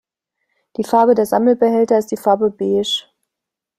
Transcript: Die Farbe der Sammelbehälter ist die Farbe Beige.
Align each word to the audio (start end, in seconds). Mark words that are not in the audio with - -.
Die 0.77 0.83
Farbe 0.83 1.13
der 1.13 1.27
Sammelbehälter 1.27 1.99
ist 1.99 2.07
die 2.07 2.17
Farbe 2.17 2.49
Beige. 2.49 3.03